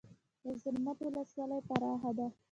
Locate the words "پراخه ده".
1.67-2.27